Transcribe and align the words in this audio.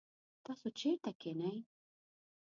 تاسو 0.45 0.67
چیرته 0.79 1.11
کښېنئ؟ 1.21 1.57